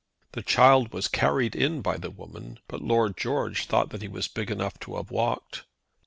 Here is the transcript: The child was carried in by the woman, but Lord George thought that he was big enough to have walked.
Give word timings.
The 0.31 0.41
child 0.41 0.93
was 0.93 1.07
carried 1.07 1.55
in 1.55 1.83
by 1.83 1.97
the 1.97 2.09
woman, 2.09 2.57
but 2.67 2.81
Lord 2.81 3.15
George 3.15 3.67
thought 3.67 3.91
that 3.91 4.01
he 4.01 4.07
was 4.07 4.27
big 4.27 4.49
enough 4.49 4.79
to 4.79 4.95
have 4.95 5.11
walked. 5.11 5.65